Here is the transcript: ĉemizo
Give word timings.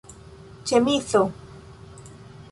ĉemizo 0.71 1.21